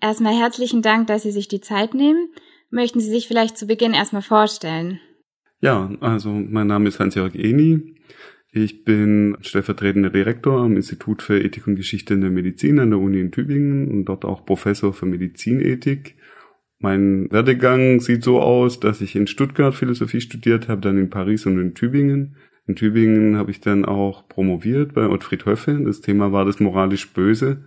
[0.00, 2.30] Erstmal herzlichen Dank, dass Sie sich die Zeit nehmen.
[2.70, 4.98] Möchten Sie sich vielleicht zu Beginn erstmal vorstellen?
[5.60, 7.96] Ja, also mein Name ist Hans-Jörg Eni.
[8.52, 12.98] Ich bin stellvertretender Direktor am Institut für Ethik und Geschichte in der Medizin an der
[12.98, 16.16] Uni in Tübingen und dort auch Professor für Medizinethik.
[16.78, 21.44] Mein Werdegang sieht so aus, dass ich in Stuttgart Philosophie studiert habe, dann in Paris
[21.44, 22.36] und in Tübingen.
[22.66, 25.78] In Tübingen habe ich dann auch promoviert bei Ottfried Höffe.
[25.84, 27.64] Das Thema war das moralisch Böse.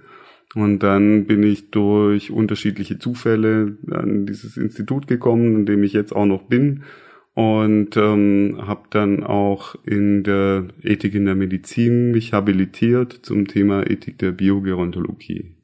[0.55, 6.15] Und dann bin ich durch unterschiedliche Zufälle an dieses Institut gekommen, in dem ich jetzt
[6.15, 6.83] auch noch bin
[7.35, 13.89] und ähm, habe dann auch in der Ethik in der Medizin mich habilitiert zum Thema
[13.89, 15.55] Ethik der Biogerontologie.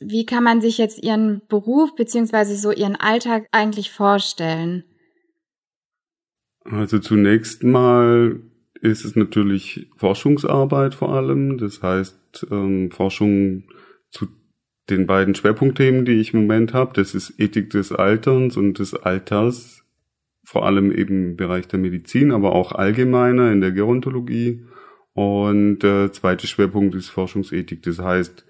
[0.00, 4.82] Wie kann man sich jetzt Ihren Beruf beziehungsweise so Ihren Alltag eigentlich vorstellen?
[6.64, 8.40] Also zunächst mal
[8.82, 11.56] ist es natürlich Forschungsarbeit vor allem.
[11.56, 13.64] Das heißt, ähm, Forschung
[14.10, 14.26] zu
[14.90, 16.92] den beiden Schwerpunktthemen, die ich im Moment habe.
[16.94, 19.84] Das ist Ethik des Alterns und des Alters,
[20.44, 24.64] vor allem eben im Bereich der Medizin, aber auch allgemeiner in der Gerontologie.
[25.14, 27.82] Und der zweite Schwerpunkt ist Forschungsethik.
[27.84, 28.44] Das heißt,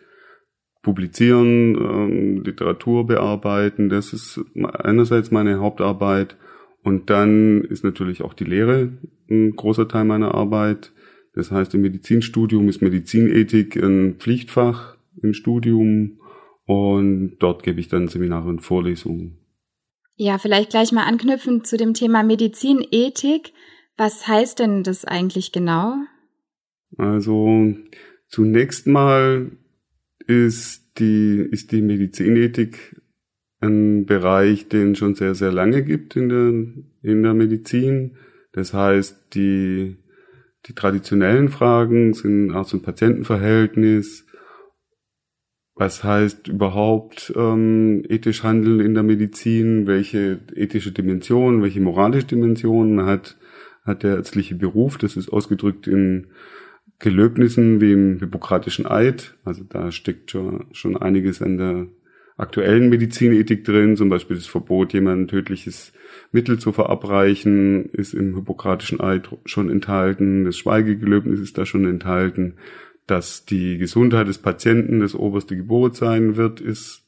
[0.80, 3.90] publizieren, ähm, Literatur bearbeiten.
[3.90, 6.36] Das ist einerseits meine Hauptarbeit.
[6.82, 8.92] Und dann ist natürlich auch die Lehre
[9.30, 10.92] ein großer Teil meiner Arbeit.
[11.34, 16.20] Das heißt, im Medizinstudium ist Medizinethik ein Pflichtfach im Studium
[16.66, 19.38] und dort gebe ich dann Seminare und Vorlesungen.
[20.16, 23.52] Ja, vielleicht gleich mal anknüpfen zu dem Thema Medizinethik.
[23.96, 25.96] Was heißt denn das eigentlich genau?
[26.96, 27.74] Also
[28.28, 29.52] zunächst mal
[30.26, 33.00] ist die, ist die Medizinethik
[33.62, 38.16] ein Bereich, den schon sehr, sehr lange gibt in der, in der Medizin.
[38.52, 39.96] Das heißt, die,
[40.66, 44.26] die traditionellen Fragen sind auch so ein Patientenverhältnis.
[45.74, 49.86] Was heißt überhaupt ähm, ethisch handeln in der Medizin?
[49.86, 53.38] Welche ethische Dimension, welche moralische Dimension hat,
[53.84, 54.98] hat der ärztliche Beruf?
[54.98, 56.26] Das ist ausgedrückt in
[56.98, 59.34] Gelöbnissen wie im Hippokratischen Eid.
[59.44, 61.86] Also da steckt schon, schon einiges an der
[62.36, 65.92] aktuellen Medizinethik drin, zum Beispiel das Verbot, jemandem tödliches
[66.30, 72.54] Mittel zu verabreichen, ist im Hippokratischen Eid schon enthalten, das Schweigegelöbnis ist da schon enthalten,
[73.06, 77.04] dass die Gesundheit des Patienten das oberste Gebot sein wird, ist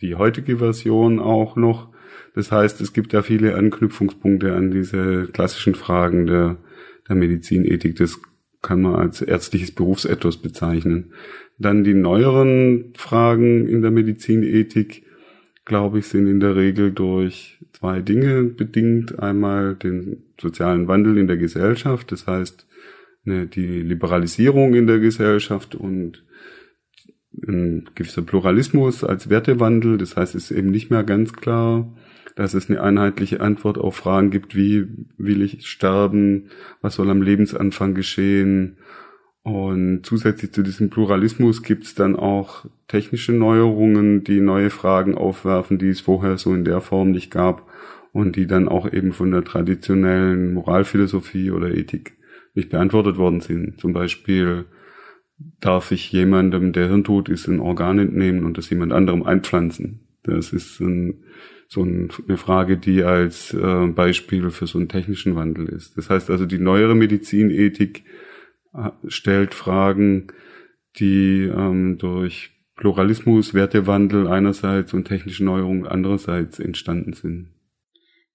[0.00, 1.88] die heutige Version auch noch.
[2.34, 6.58] Das heißt, es gibt ja viele Anknüpfungspunkte an diese klassischen Fragen der,
[7.08, 7.96] der Medizinethik.
[7.96, 8.20] Das
[8.62, 11.12] kann man als ärztliches Berufsethos bezeichnen.
[11.58, 15.04] Dann die neueren Fragen in der Medizinethik,
[15.64, 19.18] glaube ich, sind in der Regel durch zwei Dinge bedingt.
[19.18, 22.66] Einmal den sozialen Wandel in der Gesellschaft, das heißt
[23.24, 26.24] ne, die Liberalisierung in der Gesellschaft und
[27.46, 29.98] ein gewisser Pluralismus als Wertewandel.
[29.98, 31.94] Das heißt, es ist eben nicht mehr ganz klar,
[32.34, 34.86] dass es eine einheitliche Antwort auf Fragen gibt, wie
[35.16, 38.77] will ich sterben, was soll am Lebensanfang geschehen.
[39.48, 45.78] Und zusätzlich zu diesem Pluralismus gibt es dann auch technische Neuerungen, die neue Fragen aufwerfen,
[45.78, 47.66] die es vorher so in der Form nicht gab
[48.12, 52.18] und die dann auch eben von der traditionellen Moralphilosophie oder Ethik
[52.54, 53.80] nicht beantwortet worden sind.
[53.80, 54.66] Zum Beispiel
[55.60, 60.00] darf ich jemandem, der hirntot ist, ein Organ entnehmen und das jemand anderem einpflanzen.
[60.24, 61.22] Das ist ein
[61.70, 65.98] so eine Frage, die als äh, Beispiel für so einen technischen Wandel ist.
[65.98, 68.04] Das heißt also, die neuere Medizinethik
[69.06, 70.28] stellt Fragen,
[70.96, 77.50] die ähm, durch Pluralismus, Wertewandel einerseits und technische Neuerungen andererseits entstanden sind.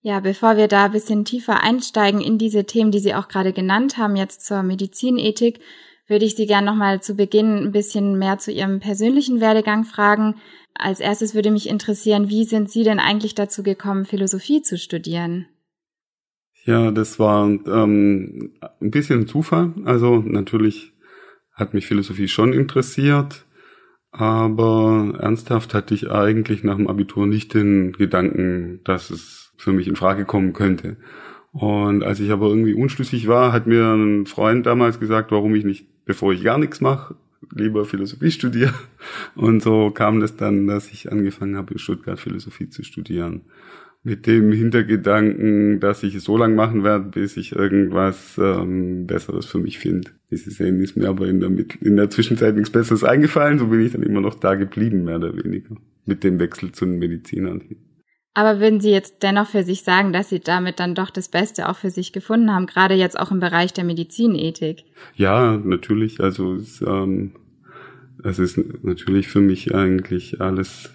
[0.01, 3.53] Ja, bevor wir da ein bisschen tiefer einsteigen in diese Themen, die Sie auch gerade
[3.53, 5.61] genannt haben, jetzt zur Medizinethik,
[6.07, 10.35] würde ich Sie gerne nochmal zu Beginn ein bisschen mehr zu Ihrem persönlichen Werdegang fragen.
[10.73, 15.47] Als erstes würde mich interessieren, wie sind Sie denn eigentlich dazu gekommen, Philosophie zu studieren?
[16.65, 19.73] Ja, das war ähm, ein bisschen Zufall.
[19.83, 20.93] Also natürlich
[21.53, 23.45] hat mich Philosophie schon interessiert,
[24.11, 29.87] aber ernsthaft hatte ich eigentlich nach dem Abitur nicht den Gedanken, dass es für mich
[29.87, 30.97] in Frage kommen könnte.
[31.51, 35.65] Und als ich aber irgendwie unschlüssig war, hat mir ein Freund damals gesagt, warum ich
[35.65, 37.15] nicht, bevor ich gar nichts mache,
[37.53, 38.73] lieber Philosophie studiere.
[39.35, 43.41] Und so kam das dann, dass ich angefangen habe, in Stuttgart Philosophie zu studieren.
[44.05, 49.45] Mit dem Hintergedanken, dass ich es so lange machen werde, bis ich irgendwas ähm, Besseres
[49.45, 50.11] für mich finde.
[50.29, 51.49] Wie Sie sehen, ist mir aber in der,
[51.81, 53.59] in der Zwischenzeit nichts Besseres eingefallen.
[53.59, 55.77] So bin ich dann immer noch da geblieben, mehr oder weniger.
[56.05, 57.61] Mit dem Wechsel zu den Medizinern.
[58.33, 61.69] Aber würden Sie jetzt dennoch für sich sagen, dass Sie damit dann doch das Beste
[61.69, 64.85] auch für sich gefunden haben, gerade jetzt auch im Bereich der Medizinethik?
[65.15, 66.19] Ja, natürlich.
[66.19, 67.33] Also es, ähm,
[68.23, 70.89] es ist natürlich für mich eigentlich alles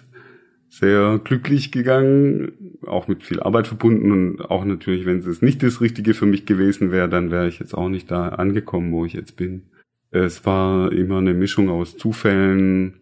[0.79, 5.81] sehr glücklich gegangen, auch mit viel Arbeit verbunden und auch natürlich, wenn es nicht das
[5.81, 9.11] Richtige für mich gewesen wäre, dann wäre ich jetzt auch nicht da angekommen, wo ich
[9.13, 9.63] jetzt bin.
[10.11, 13.01] Es war immer eine Mischung aus Zufällen,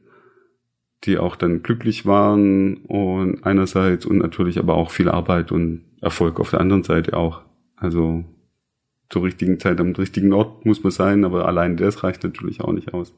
[1.04, 6.40] die auch dann glücklich waren und einerseits und natürlich aber auch viel Arbeit und Erfolg
[6.40, 7.44] auf der anderen Seite auch.
[7.76, 8.26] Also
[9.10, 12.74] zur richtigen Zeit am richtigen Ort muss man sein, aber allein das reicht natürlich auch
[12.74, 13.14] nicht aus.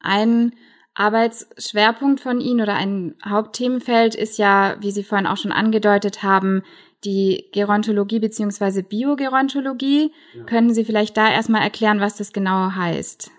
[0.00, 0.52] Ein
[0.94, 6.62] Arbeitsschwerpunkt von Ihnen oder ein Hauptthemenfeld ist ja, wie Sie vorhin auch schon angedeutet haben,
[7.04, 10.12] die Gerontologie beziehungsweise Biogerontologie.
[10.36, 10.44] Ja.
[10.44, 13.30] Können Sie vielleicht da erstmal erklären, was das genau heißt?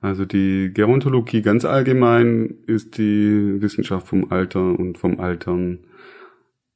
[0.00, 5.80] Also die Gerontologie ganz allgemein ist die Wissenschaft vom Alter und vom Altern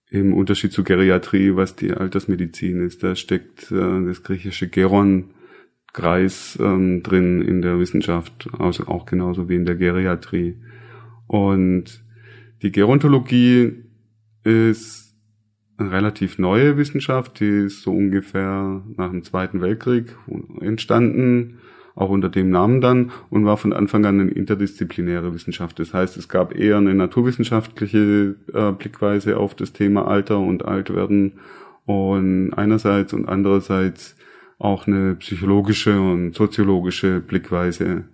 [0.09, 3.03] im Unterschied zur Geriatrie, was die Altersmedizin ist.
[3.03, 5.31] Da steckt äh, das griechische Geron
[5.93, 10.57] Kreis ähm, drin in der Wissenschaft, also auch genauso wie in der Geriatrie.
[11.27, 12.05] Und
[12.63, 13.85] die Gerontologie
[14.45, 15.15] ist
[15.79, 20.17] eine relativ neue Wissenschaft, die ist so ungefähr nach dem Zweiten Weltkrieg
[20.61, 21.59] entstanden
[21.97, 25.79] auch unter dem Namen dann und war von Anfang an eine interdisziplinäre Wissenschaft.
[25.79, 31.41] Das heißt, es gab eher eine naturwissenschaftliche äh, Blickweise auf das Thema Alter und Altwerden
[31.87, 34.15] und einerseits und andererseits
[34.59, 38.05] auch eine psychologische und soziologische Blickweise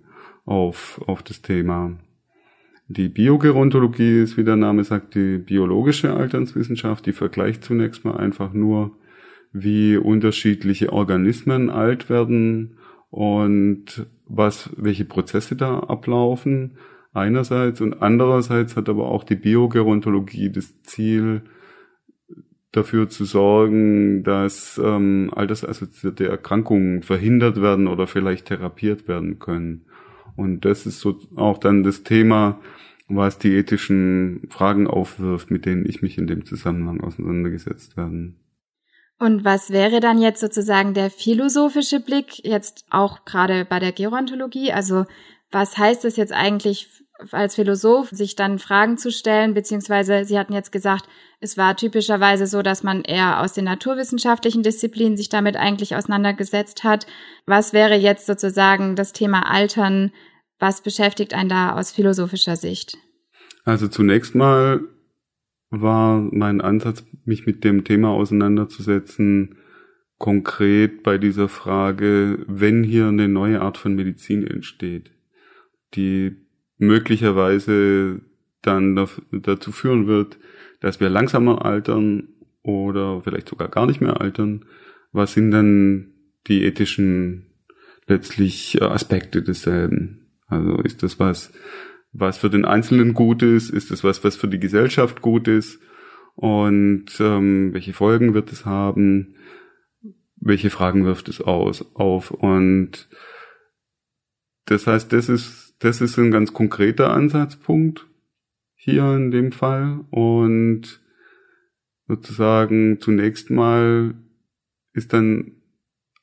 [0.45, 1.97] auf, auf das Thema.
[2.87, 7.05] Die Biogerontologie ist, wie der Name sagt, die biologische Alternswissenschaft.
[7.05, 8.91] Die vergleicht zunächst mal einfach nur,
[9.53, 12.77] wie unterschiedliche Organismen alt werden
[13.09, 16.77] und was, welche Prozesse da ablaufen
[17.13, 21.43] einerseits und andererseits hat aber auch die Biogerontologie das Ziel,
[22.73, 29.85] dafür zu sorgen, dass ähm, altersassoziierte Erkrankungen verhindert werden oder vielleicht therapiert werden können.
[30.35, 32.59] Und das ist so auch dann das Thema,
[33.07, 38.39] was die ethischen Fragen aufwirft, mit denen ich mich in dem Zusammenhang auseinandergesetzt werden.
[39.19, 44.73] Und was wäre dann jetzt sozusagen der philosophische Blick, jetzt auch gerade bei der Gerontologie?
[44.73, 45.05] Also
[45.51, 50.53] was heißt es jetzt eigentlich als Philosoph, sich dann Fragen zu stellen, beziehungsweise Sie hatten
[50.53, 51.07] jetzt gesagt,
[51.39, 56.83] es war typischerweise so, dass man eher aus den naturwissenschaftlichen Disziplinen sich damit eigentlich auseinandergesetzt
[56.83, 57.05] hat.
[57.45, 60.11] Was wäre jetzt sozusagen das Thema Altern?
[60.59, 62.97] Was beschäftigt einen da aus philosophischer Sicht?
[63.65, 64.81] Also zunächst mal
[65.69, 69.57] war mein Ansatz, mich mit dem Thema auseinanderzusetzen,
[70.17, 75.11] konkret bei dieser Frage, wenn hier eine neue Art von Medizin entsteht,
[75.95, 76.37] die
[76.77, 78.21] möglicherweise
[78.61, 78.95] dann
[79.31, 80.37] dazu führen wird,
[80.79, 82.29] dass wir langsamer altern
[82.61, 84.65] oder vielleicht sogar gar nicht mehr altern.
[85.11, 86.13] Was sind dann
[86.47, 87.45] die ethischen
[88.07, 90.27] letztlich Aspekte desselben?
[90.47, 91.51] Also ist das was,
[92.13, 95.79] was für den Einzelnen gut ist, ist es was, was für die Gesellschaft gut ist
[96.35, 99.35] und ähm, welche Folgen wird es haben,
[100.35, 103.07] welche Fragen wirft es aus auf und
[104.65, 108.07] das heißt, das ist das ist ein ganz konkreter Ansatzpunkt
[108.75, 111.01] hier in dem Fall und
[112.07, 114.13] sozusagen zunächst mal
[114.93, 115.53] ist dann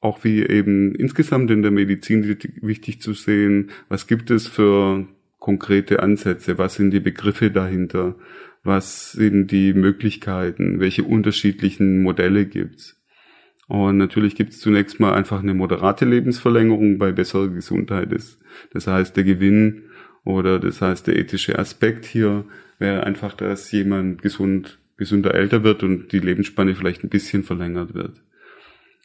[0.00, 5.06] auch wie eben insgesamt in der Medizin wichtig zu sehen, was gibt es für
[5.38, 8.16] konkrete Ansätze, was sind die Begriffe dahinter,
[8.62, 12.99] was sind die Möglichkeiten, welche unterschiedlichen Modelle gibt's.
[13.70, 18.08] Und natürlich gibt's zunächst mal einfach eine moderate Lebensverlängerung bei besserer Gesundheit.
[18.72, 19.84] Das heißt, der Gewinn
[20.24, 22.44] oder das heißt, der ethische Aspekt hier
[22.80, 27.94] wäre einfach, dass jemand gesund, gesünder älter wird und die Lebensspanne vielleicht ein bisschen verlängert
[27.94, 28.20] wird.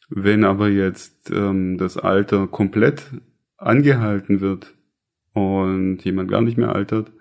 [0.10, 3.04] Wenn aber jetzt ähm, das Alter komplett
[3.58, 4.74] angehalten wird,
[5.36, 7.12] und jemand gar nicht mehr altert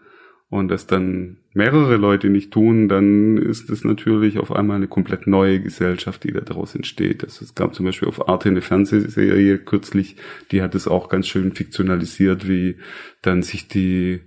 [0.55, 5.27] und das dann mehrere Leute nicht tun, dann ist es natürlich auf einmal eine komplett
[5.27, 7.25] neue Gesellschaft, die da daraus entsteht.
[7.25, 10.15] Also es gab zum Beispiel auf Arte eine Fernsehserie kürzlich,
[10.53, 12.77] die hat es auch ganz schön fiktionalisiert, wie
[13.21, 14.21] dann sich die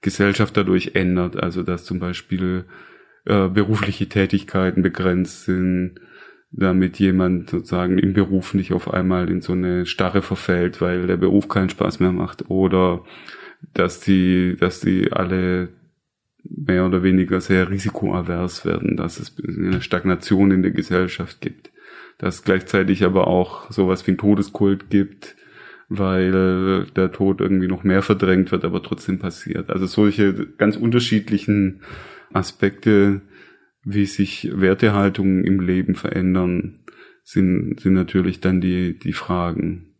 [0.00, 1.42] Gesellschaft dadurch ändert.
[1.42, 2.66] Also dass zum Beispiel
[3.24, 5.96] äh, berufliche Tätigkeiten begrenzt sind,
[6.52, 11.16] damit jemand sozusagen im Beruf nicht auf einmal in so eine Starre verfällt, weil der
[11.16, 13.02] Beruf keinen Spaß mehr macht oder
[13.72, 15.68] dass die, dass die alle
[16.44, 21.70] mehr oder weniger sehr risikoavers werden, dass es eine Stagnation in der Gesellschaft gibt,
[22.18, 25.36] dass gleichzeitig aber auch sowas wie ein Todeskult gibt,
[25.88, 29.70] weil der Tod irgendwie noch mehr verdrängt wird, aber trotzdem passiert.
[29.70, 31.80] Also solche ganz unterschiedlichen
[32.32, 33.22] Aspekte,
[33.84, 36.80] wie sich Wertehaltungen im Leben verändern,
[37.22, 39.93] sind, sind natürlich dann die, die Fragen.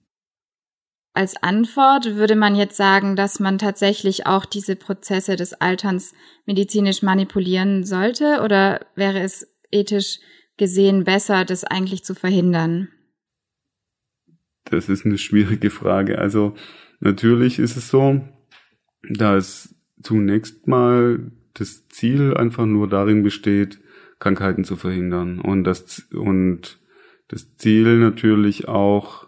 [1.16, 6.12] Als Antwort würde man jetzt sagen, dass man tatsächlich auch diese Prozesse des Alterns
[6.44, 10.18] medizinisch manipulieren sollte oder wäre es ethisch
[10.56, 12.88] gesehen besser, das eigentlich zu verhindern?
[14.64, 16.18] Das ist eine schwierige Frage.
[16.18, 16.54] Also
[16.98, 18.20] natürlich ist es so,
[19.08, 23.78] dass zunächst mal das Ziel einfach nur darin besteht,
[24.18, 26.80] Krankheiten zu verhindern und das und
[27.28, 29.23] das Ziel natürlich auch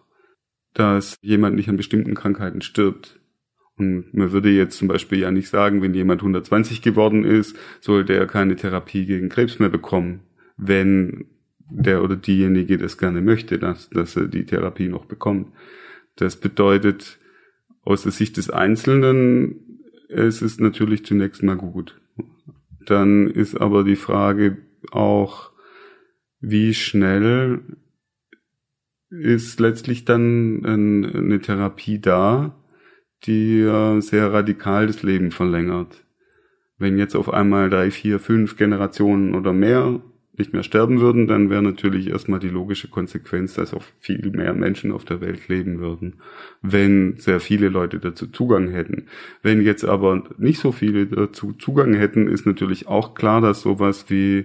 [0.77, 3.19] dass jemand nicht an bestimmten Krankheiten stirbt.
[3.79, 8.15] Und man würde jetzt zum Beispiel ja nicht sagen, wenn jemand 120 geworden ist, sollte
[8.15, 10.21] er keine Therapie gegen Krebs mehr bekommen,
[10.57, 11.27] wenn
[11.71, 15.49] der oder diejenige das gerne möchte, dass, dass er die Therapie noch bekommt.
[16.17, 17.19] Das bedeutet,
[17.83, 19.67] aus der Sicht des Einzelnen
[20.09, 22.01] es ist natürlich zunächst mal gut.
[22.85, 24.59] Dann ist aber die Frage
[24.93, 25.51] auch,
[26.41, 27.61] wie schnell
[29.11, 32.55] ist letztlich dann eine Therapie da,
[33.25, 33.63] die
[34.01, 36.05] sehr radikal das Leben verlängert.
[36.79, 40.03] Wenn jetzt auf einmal drei, vier, fünf Generationen oder mehr
[40.39, 44.53] nicht mehr sterben würden, dann wäre natürlich erstmal die logische Konsequenz, dass auch viel mehr
[44.53, 46.17] Menschen auf der Welt leben würden,
[46.61, 49.07] wenn sehr viele Leute dazu Zugang hätten.
[49.43, 54.11] Wenn jetzt aber nicht so viele dazu Zugang hätten, ist natürlich auch klar, dass sowas
[54.11, 54.45] wie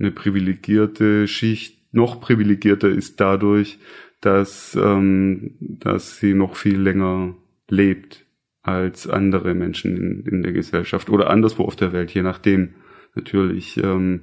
[0.00, 3.78] eine privilegierte Schicht noch privilegierter ist dadurch,
[4.20, 7.34] dass, ähm, dass sie noch viel länger
[7.68, 8.26] lebt
[8.62, 12.74] als andere Menschen in, in der Gesellschaft oder anderswo auf der Welt, je nachdem.
[13.14, 14.22] Natürlich ähm,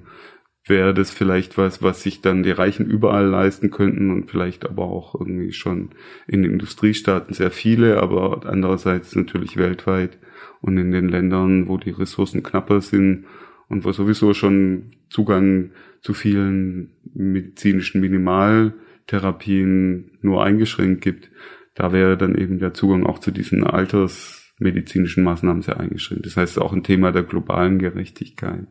[0.68, 4.84] wäre das vielleicht was, was sich dann die Reichen überall leisten könnten und vielleicht aber
[4.84, 5.92] auch irgendwie schon
[6.28, 10.18] in den Industriestaaten sehr viele, aber andererseits natürlich weltweit
[10.62, 13.26] und in den Ländern, wo die Ressourcen knapper sind
[13.70, 21.30] und wo sowieso schon Zugang zu vielen medizinischen Minimaltherapien nur eingeschränkt gibt,
[21.74, 26.26] da wäre dann eben der Zugang auch zu diesen altersmedizinischen Maßnahmen sehr eingeschränkt.
[26.26, 28.68] Das heißt auch ein Thema der globalen Gerechtigkeit.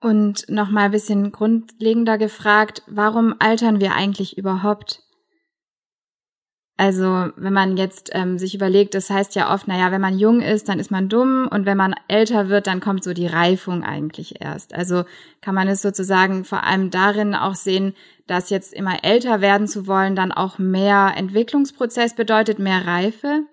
[0.00, 5.05] Und nochmal ein bisschen grundlegender gefragt, warum altern wir eigentlich überhaupt?
[6.78, 10.42] Also wenn man jetzt ähm, sich überlegt, das heißt ja oft, naja, wenn man jung
[10.42, 13.82] ist, dann ist man dumm und wenn man älter wird, dann kommt so die Reifung
[13.82, 14.74] eigentlich erst.
[14.74, 15.04] Also
[15.40, 17.94] kann man es sozusagen vor allem darin auch sehen,
[18.26, 23.44] dass jetzt immer älter werden zu wollen, dann auch mehr Entwicklungsprozess bedeutet, mehr Reife.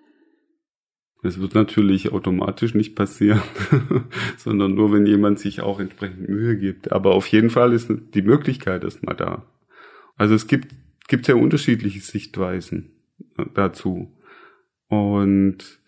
[1.22, 3.40] Das wird natürlich automatisch nicht passieren,
[4.36, 6.92] sondern nur, wenn jemand sich auch entsprechend Mühe gibt.
[6.92, 9.46] Aber auf jeden Fall ist die Möglichkeit erstmal da.
[10.16, 10.74] Also es gibt,
[11.08, 12.90] gibt sehr unterschiedliche Sichtweisen
[13.54, 14.12] dazu.
[14.88, 15.80] Und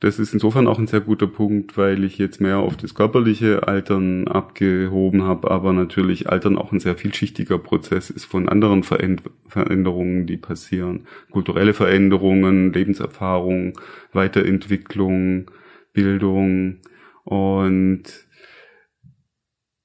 [0.00, 3.66] das ist insofern auch ein sehr guter Punkt, weil ich jetzt mehr auf das körperliche
[3.66, 10.26] Altern abgehoben habe, aber natürlich Altern auch ein sehr vielschichtiger Prozess ist von anderen Veränderungen,
[10.26, 11.06] die passieren.
[11.30, 13.80] Kulturelle Veränderungen, Lebenserfahrung,
[14.12, 15.50] Weiterentwicklung,
[15.94, 16.80] Bildung
[17.24, 18.04] und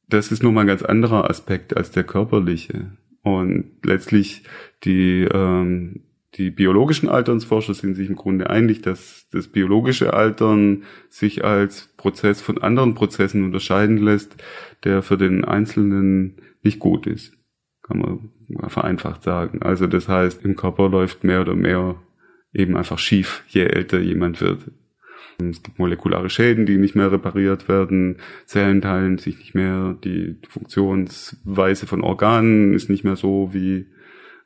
[0.08, 2.98] das ist nun mal ein ganz anderer Aspekt als der körperliche.
[3.24, 4.44] Und letztlich
[4.84, 6.04] die ähm,
[6.36, 12.42] die biologischen Alternsforscher sind sich im Grunde einig, dass das biologische Altern sich als Prozess
[12.42, 14.38] von anderen Prozessen unterscheiden lässt,
[14.86, 17.34] der für den Einzelnen nicht gut ist.
[17.84, 19.62] Kann man vereinfacht sagen.
[19.62, 21.96] Also das heißt, im Körper läuft mehr oder mehr
[22.54, 24.72] eben einfach schief, je älter jemand wird.
[25.40, 30.38] Es gibt molekulare Schäden, die nicht mehr repariert werden, Zellen teilen sich nicht mehr, die
[30.48, 33.88] Funktionsweise von Organen ist nicht mehr so wie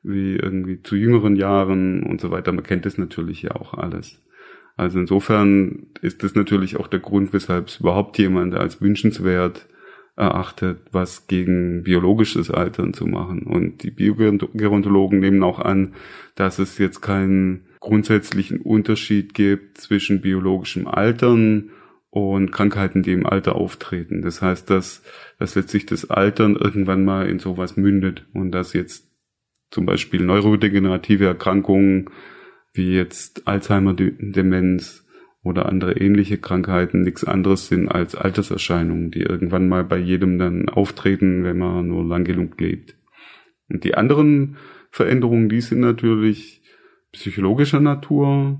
[0.05, 2.51] wie irgendwie zu jüngeren Jahren und so weiter.
[2.51, 4.21] Man kennt das natürlich ja auch alles.
[4.77, 9.67] Also insofern ist das natürlich auch der Grund, weshalb es überhaupt jemand als wünschenswert
[10.17, 13.43] erachtet, was gegen biologisches Altern zu machen.
[13.43, 15.93] Und die Biogerontologen nehmen auch an,
[16.35, 21.71] dass es jetzt keinen grundsätzlichen Unterschied gibt zwischen biologischem Altern
[22.09, 24.21] und Krankheiten, die im Alter auftreten.
[24.21, 25.03] Das heißt, dass,
[25.37, 29.09] dass letztlich das Altern irgendwann mal in sowas mündet und dass jetzt
[29.71, 32.09] zum Beispiel neurodegenerative Erkrankungen
[32.73, 35.05] wie jetzt Alzheimer-Demenz
[35.43, 40.69] oder andere ähnliche Krankheiten nichts anderes sind als Alterserscheinungen, die irgendwann mal bei jedem dann
[40.69, 42.95] auftreten, wenn man nur lang genug lebt.
[43.69, 44.57] Und die anderen
[44.91, 46.61] Veränderungen, die sind natürlich
[47.11, 48.59] psychologischer Natur,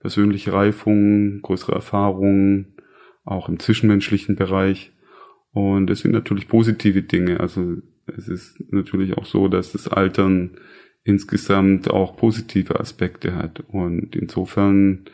[0.00, 2.74] persönliche Reifung, größere Erfahrungen,
[3.24, 4.92] auch im zwischenmenschlichen Bereich.
[5.52, 7.40] Und es sind natürlich positive Dinge.
[7.40, 10.58] Also es ist natürlich auch so, dass das Altern
[11.04, 13.60] insgesamt auch positive Aspekte hat.
[13.68, 15.04] Und insofern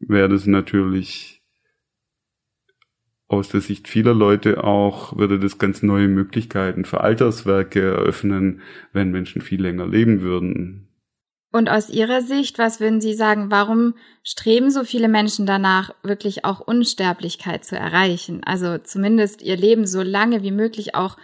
[0.00, 1.42] wäre das natürlich
[3.28, 9.10] aus der Sicht vieler Leute auch, würde das ganz neue Möglichkeiten für Alterswerke eröffnen, wenn
[9.10, 10.88] Menschen viel länger leben würden.
[11.50, 16.44] Und aus Ihrer Sicht, was würden Sie sagen, warum streben so viele Menschen danach, wirklich
[16.44, 18.42] auch Unsterblichkeit zu erreichen?
[18.44, 21.16] Also zumindest ihr Leben so lange wie möglich auch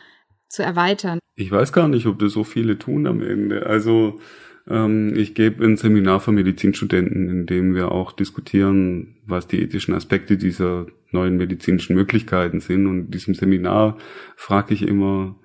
[0.55, 1.19] zu erweitern.
[1.37, 3.67] Ich weiß gar nicht, ob das so viele tun am Ende.
[3.67, 4.21] Also
[4.69, 9.95] ähm, ich gebe ein Seminar für Medizinstudenten, in dem wir auch diskutieren, was die ethischen
[9.95, 12.87] Aspekte dieser neuen medizinischen Möglichkeiten sind.
[12.87, 13.99] Und in diesem Seminar
[14.37, 15.37] frage ich immer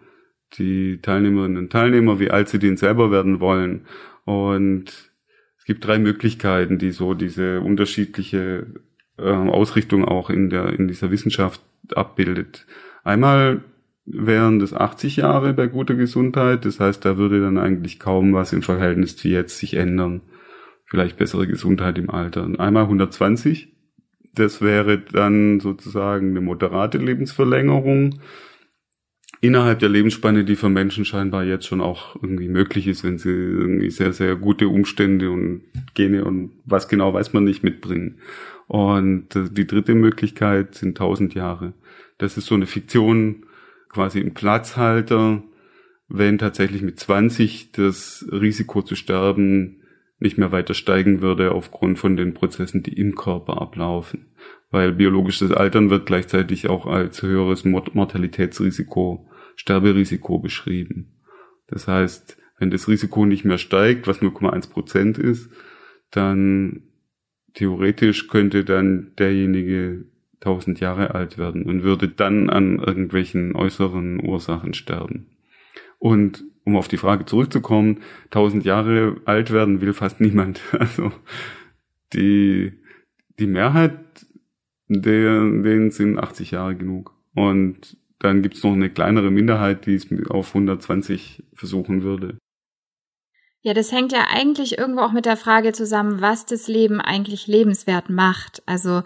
[0.57, 3.85] die Teilnehmerinnen und Teilnehmer, wie alt sie denn selber werden wollen.
[4.25, 5.11] Und
[5.57, 8.67] es gibt drei Möglichkeiten, die so diese unterschiedliche
[9.17, 11.61] äh, Ausrichtung auch in der in dieser Wissenschaft
[11.93, 12.65] abbildet.
[13.03, 13.63] Einmal
[14.11, 18.53] wären das 80 Jahre bei guter Gesundheit, das heißt, da würde dann eigentlich kaum was
[18.53, 20.21] im Verhältnis zu jetzt sich ändern.
[20.85, 22.43] Vielleicht bessere Gesundheit im Alter.
[22.43, 23.75] Und einmal 120,
[24.33, 28.19] das wäre dann sozusagen eine moderate Lebensverlängerung
[29.41, 33.29] innerhalb der Lebensspanne, die für Menschen scheinbar jetzt schon auch irgendwie möglich ist, wenn sie
[33.29, 35.61] irgendwie sehr, sehr gute Umstände und
[35.93, 38.19] Gene und was genau weiß man nicht mitbringen.
[38.67, 41.73] Und äh, die dritte Möglichkeit sind tausend Jahre.
[42.17, 43.45] Das ist so eine Fiktion,
[43.89, 45.43] quasi ein Platzhalter,
[46.07, 49.83] wenn tatsächlich mit 20 das Risiko zu sterben
[50.19, 54.27] nicht mehr weiter steigen würde aufgrund von den Prozessen, die im Körper ablaufen.
[54.69, 61.19] Weil biologisches Altern wird gleichzeitig auch als höheres Mortalitätsrisiko Sterberisiko beschrieben.
[61.67, 65.49] Das heißt, wenn das Risiko nicht mehr steigt, was 0,1 Prozent ist,
[66.11, 66.83] dann
[67.53, 70.05] theoretisch könnte dann derjenige
[70.41, 75.27] 1000 Jahre alt werden und würde dann an irgendwelchen äußeren Ursachen sterben.
[75.97, 80.61] Und um auf die Frage zurückzukommen, 1000 Jahre alt werden will fast niemand.
[80.79, 81.11] Also
[82.13, 82.73] die,
[83.37, 83.99] die Mehrheit
[84.87, 87.13] der, denen sind 80 Jahre genug.
[87.35, 92.37] Und dann gibt's noch eine kleinere Minderheit, die es auf 120 versuchen würde.
[93.61, 97.47] Ja, das hängt ja eigentlich irgendwo auch mit der Frage zusammen, was das Leben eigentlich
[97.47, 98.63] lebenswert macht.
[98.65, 99.03] Also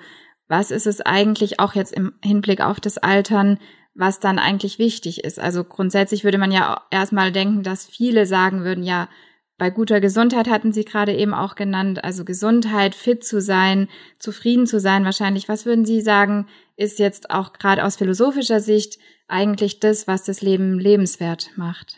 [0.47, 3.59] was ist es eigentlich auch jetzt im Hinblick auf das Altern,
[3.95, 5.39] was dann eigentlich wichtig ist?
[5.39, 9.09] Also grundsätzlich würde man ja erstmal denken, dass viele sagen würden, ja,
[9.57, 14.65] bei guter Gesundheit hatten Sie gerade eben auch genannt, also Gesundheit, fit zu sein, zufrieden
[14.65, 15.47] zu sein wahrscheinlich.
[15.47, 20.41] Was würden Sie sagen, ist jetzt auch gerade aus philosophischer Sicht eigentlich das, was das
[20.41, 21.97] Leben lebenswert macht?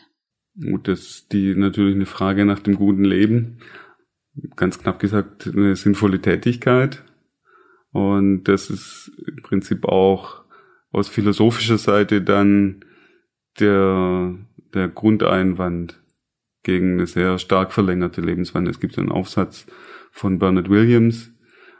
[0.61, 3.59] Gut, das ist die natürlich eine Frage nach dem guten Leben.
[4.55, 7.03] Ganz knapp gesagt, eine sinnvolle Tätigkeit.
[7.95, 10.43] Und das ist im Prinzip auch
[10.91, 12.83] aus philosophischer Seite dann
[13.57, 14.35] der,
[14.73, 16.03] der Grundeinwand
[16.63, 18.71] gegen eine sehr stark verlängerte Lebenswandel.
[18.71, 19.65] Es gibt einen Aufsatz
[20.11, 21.31] von Bernard Williams,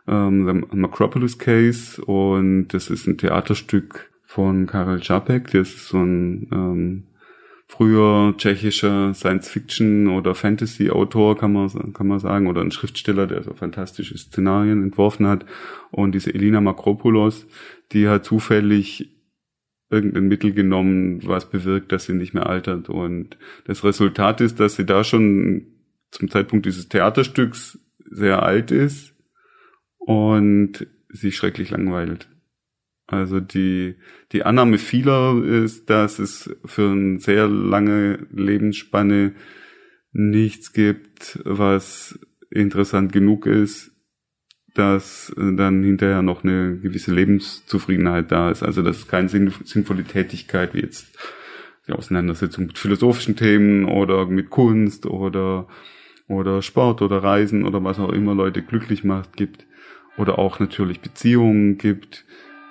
[0.07, 5.97] ähm, The Macropolis Case, und das ist ein Theaterstück von Karel Čapek, das ist so
[5.97, 7.07] ein ähm,
[7.67, 13.53] früher tschechischer Science-Fiction- oder Fantasy-Autor, kann man, kann man sagen, oder ein Schriftsteller, der so
[13.53, 15.45] fantastische Szenarien entworfen hat.
[15.91, 17.47] Und diese Elina Makropoulos,
[17.91, 19.11] die hat zufällig
[19.89, 22.89] irgendein Mittel genommen, was bewirkt, dass sie nicht mehr altert.
[22.89, 25.67] Und das Resultat ist, dass sie da schon
[26.11, 29.13] zum Zeitpunkt dieses Theaterstücks sehr alt ist
[29.97, 32.27] und sich schrecklich langweilt.
[33.07, 33.95] Also die,
[34.31, 39.33] die Annahme vieler ist, dass es für eine sehr lange Lebensspanne
[40.11, 43.91] nichts gibt, was interessant genug ist,
[44.73, 48.63] dass dann hinterher noch eine gewisse Lebenszufriedenheit da ist.
[48.63, 51.17] Also das ist keine sinnvolle Tätigkeit wie jetzt
[51.87, 55.67] die Auseinandersetzung mit philosophischen Themen oder mit Kunst oder,
[56.27, 59.65] oder Sport oder Reisen oder was auch immer Leute glücklich macht gibt.
[60.17, 62.25] Oder auch natürlich Beziehungen gibt,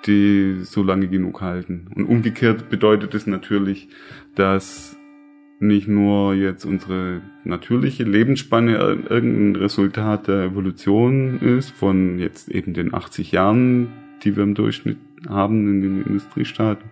[0.05, 1.87] die so lange genug halten.
[1.95, 3.89] Und umgekehrt bedeutet es natürlich,
[4.35, 4.97] dass
[5.59, 12.93] nicht nur jetzt unsere natürliche Lebensspanne irgendein Resultat der Evolution ist, von jetzt eben den
[12.93, 13.87] 80 Jahren,
[14.23, 14.97] die wir im Durchschnitt
[15.29, 16.89] haben in den Industriestaaten,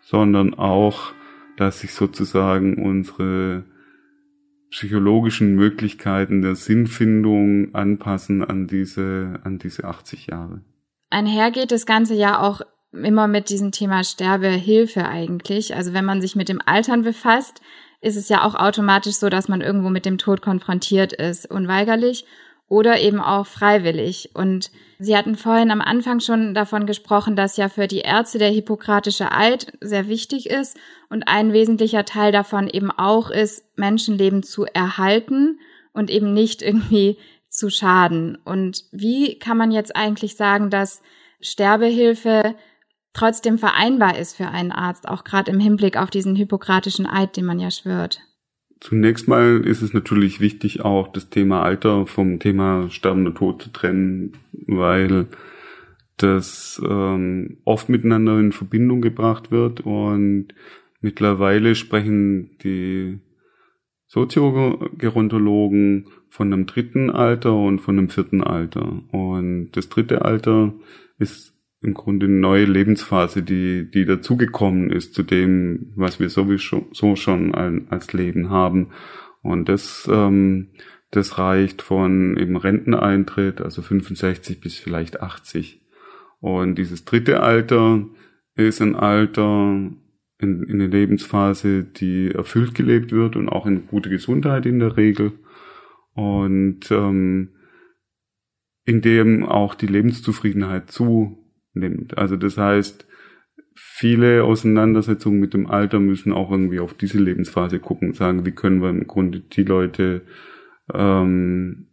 [0.00, 1.12] sondern auch,
[1.56, 3.64] dass sich sozusagen unsere
[4.70, 10.60] psychologischen Möglichkeiten der Sinnfindung anpassen an diese, an diese 80 Jahre.
[11.10, 12.60] Einhergeht das Ganze ja auch
[12.92, 15.74] immer mit diesem Thema Sterbehilfe eigentlich.
[15.74, 17.60] Also wenn man sich mit dem Altern befasst,
[18.00, 22.24] ist es ja auch automatisch so, dass man irgendwo mit dem Tod konfrontiert ist, unweigerlich
[22.68, 24.30] oder eben auch freiwillig.
[24.34, 28.50] Und Sie hatten vorhin am Anfang schon davon gesprochen, dass ja für die Ärzte der
[28.50, 30.76] hippokratische Eid sehr wichtig ist
[31.10, 35.60] und ein wesentlicher Teil davon eben auch ist, Menschenleben zu erhalten
[35.92, 37.18] und eben nicht irgendwie
[37.56, 38.36] zu schaden.
[38.44, 41.02] Und wie kann man jetzt eigentlich sagen, dass
[41.40, 42.54] Sterbehilfe
[43.12, 47.46] trotzdem vereinbar ist für einen Arzt, auch gerade im Hinblick auf diesen hippokratischen Eid, den
[47.46, 48.20] man ja schwört?
[48.80, 53.70] Zunächst mal ist es natürlich wichtig, auch das Thema Alter vom Thema Sterben Tod zu
[53.70, 55.28] trennen, weil
[56.18, 60.48] das ähm, oft miteinander in Verbindung gebracht wird und
[61.00, 63.18] mittlerweile sprechen die
[64.06, 69.00] Soziogerontologen von einem dritten Alter und von einem vierten Alter.
[69.10, 70.74] Und das dritte Alter
[71.18, 76.88] ist im Grunde eine neue Lebensphase, die, die dazugekommen ist zu dem, was wir sowieso
[76.92, 77.54] so schon
[77.88, 78.88] als Leben haben.
[79.40, 80.68] Und das, ähm,
[81.10, 85.80] das reicht von eben Renteneintritt, also 65 bis vielleicht 80.
[86.40, 88.04] Und dieses dritte Alter
[88.56, 89.90] ist ein Alter
[90.38, 94.98] in, in der Lebensphase, die erfüllt gelebt wird und auch in gute Gesundheit in der
[94.98, 95.32] Regel.
[96.16, 97.50] Und ähm,
[98.84, 101.38] in dem auch die Lebenszufriedenheit zu
[101.74, 102.16] nimmt.
[102.16, 103.06] Also das heißt,
[103.74, 108.52] viele Auseinandersetzungen mit dem Alter müssen auch irgendwie auf diese Lebensphase gucken und sagen, wie
[108.52, 110.22] können wir im Grunde die Leute,
[110.94, 111.88] ähm,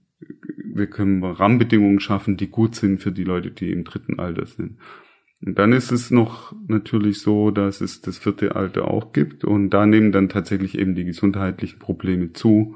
[0.73, 4.45] wie können wir Rahmenbedingungen schaffen, die gut sind für die Leute, die im dritten Alter
[4.45, 4.77] sind.
[5.45, 9.71] Und dann ist es noch natürlich so, dass es das vierte Alter auch gibt und
[9.71, 12.75] da nehmen dann tatsächlich eben die gesundheitlichen Probleme zu,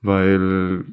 [0.00, 0.84] weil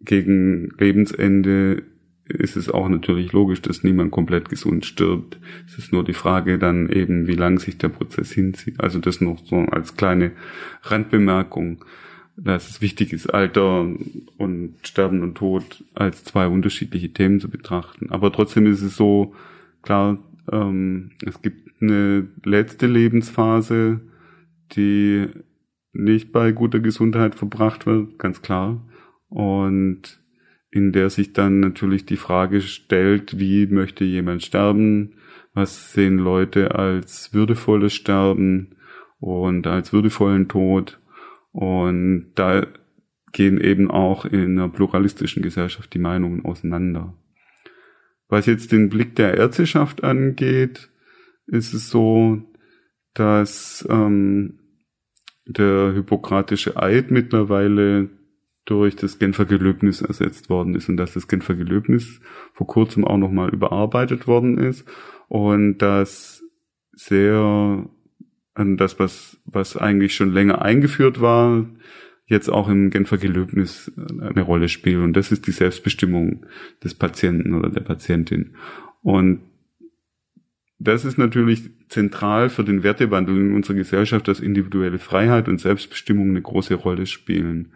[0.00, 1.84] gegen Lebensende
[2.24, 5.38] ist es auch natürlich logisch, dass niemand komplett gesund stirbt.
[5.66, 8.80] Es ist nur die Frage dann eben, wie lang sich der Prozess hinzieht.
[8.80, 10.32] Also das noch so als kleine
[10.82, 11.84] Randbemerkung,
[12.36, 13.86] dass es wichtig ist, Alter
[14.38, 18.10] und Sterben und Tod als zwei unterschiedliche Themen zu betrachten.
[18.10, 19.34] Aber trotzdem ist es so,
[19.82, 20.18] klar,
[20.50, 24.00] ähm, es gibt eine letzte Lebensphase,
[24.72, 25.28] die
[25.92, 28.86] nicht bei guter Gesundheit verbracht wird, ganz klar.
[29.28, 30.20] Und
[30.70, 35.14] in der sich dann natürlich die Frage stellt, wie möchte jemand sterben,
[35.52, 38.76] was sehen Leute als würdevolles Sterben
[39.20, 40.98] und als würdevollen Tod.
[41.52, 42.66] Und da
[43.32, 47.14] gehen eben auch in einer pluralistischen Gesellschaft die Meinungen auseinander.
[48.28, 50.88] Was jetzt den Blick der Ärzteschaft angeht,
[51.46, 52.42] ist es so,
[53.12, 54.58] dass ähm,
[55.46, 58.10] der hippokratische Eid mittlerweile
[58.64, 62.20] durch das Genfer Gelöbnis ersetzt worden ist und dass das Genfer Gelöbnis
[62.52, 64.86] vor kurzem auch nochmal überarbeitet worden ist
[65.28, 66.44] und dass
[66.92, 67.88] sehr
[68.54, 71.66] an das, was, was eigentlich schon länger eingeführt war,
[72.26, 75.02] jetzt auch im Genfer Gelöbnis eine Rolle spielt.
[75.02, 76.46] Und das ist die Selbstbestimmung
[76.84, 78.54] des Patienten oder der Patientin.
[79.02, 79.40] Und
[80.84, 86.30] das ist natürlich zentral für den Wertewandel in unserer Gesellschaft, dass individuelle Freiheit und Selbstbestimmung
[86.30, 87.72] eine große Rolle spielen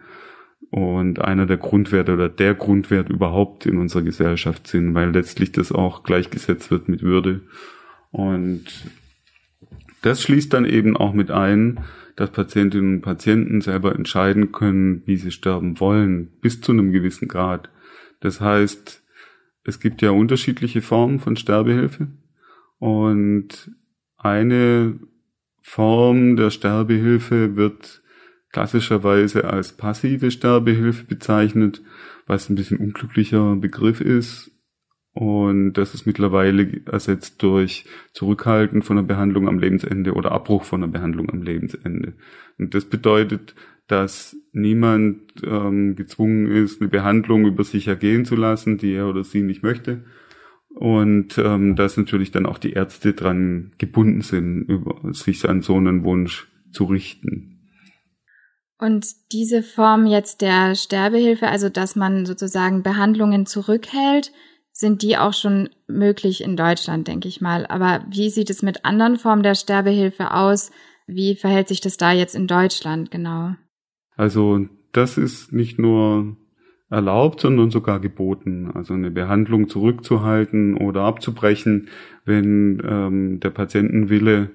[0.71, 5.71] und einer der Grundwerte oder der Grundwert überhaupt in unserer Gesellschaft sind, weil letztlich das
[5.71, 7.41] auch gleichgesetzt wird mit Würde.
[8.11, 8.65] Und
[10.01, 11.79] das schließt dann eben auch mit ein,
[12.17, 17.27] dass Patientinnen und Patienten selber entscheiden können, wie sie sterben wollen, bis zu einem gewissen
[17.27, 17.69] Grad.
[18.19, 19.03] Das heißt,
[19.63, 22.07] es gibt ja unterschiedliche Formen von Sterbehilfe
[22.79, 23.71] und
[24.17, 24.99] eine
[25.61, 28.01] Form der Sterbehilfe wird
[28.51, 31.81] klassischerweise als passive Sterbehilfe bezeichnet,
[32.25, 34.51] was ein bisschen unglücklicher Begriff ist.
[35.13, 40.83] Und das ist mittlerweile ersetzt durch Zurückhalten von einer Behandlung am Lebensende oder Abbruch von
[40.83, 42.13] einer Behandlung am Lebensende.
[42.59, 43.55] Und das bedeutet,
[43.87, 49.23] dass niemand ähm, gezwungen ist, eine Behandlung über sich ergehen zu lassen, die er oder
[49.23, 50.03] sie nicht möchte.
[50.79, 55.75] Und ähm, dass natürlich dann auch die Ärzte dran gebunden sind, über sich an so
[55.75, 57.57] einen Wunsch zu richten.
[58.77, 64.31] Und diese Form jetzt der Sterbehilfe, also dass man sozusagen Behandlungen zurückhält,
[64.71, 67.65] sind die auch schon möglich in Deutschland, denke ich mal.
[67.65, 70.69] Aber wie sieht es mit anderen Formen der Sterbehilfe aus?
[71.07, 73.55] Wie verhält sich das da jetzt in Deutschland genau?
[74.15, 76.37] Also das ist nicht nur
[76.89, 78.71] erlaubt, sondern sogar geboten.
[78.73, 81.89] Also eine Behandlung zurückzuhalten oder abzubrechen,
[82.25, 84.51] wenn ähm, der Patientenwille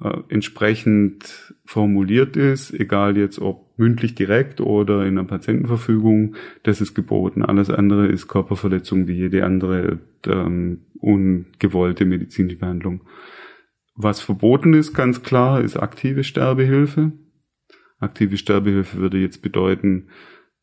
[0.00, 6.94] äh, entsprechend formuliert ist, egal jetzt ob mündlich direkt oder in einer Patientenverfügung, das ist
[6.94, 7.42] geboten.
[7.42, 13.02] Alles andere ist Körperverletzung wie jede andere ähm, ungewollte medizinische Behandlung.
[13.94, 17.12] Was verboten ist, ganz klar, ist aktive Sterbehilfe.
[17.98, 20.08] Aktive Sterbehilfe würde jetzt bedeuten,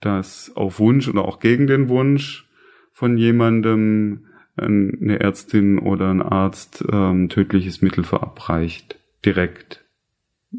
[0.05, 2.49] dass auf Wunsch oder auch gegen den Wunsch
[2.91, 9.83] von jemandem eine Ärztin oder ein Arzt ähm, tödliches Mittel verabreicht, direkt.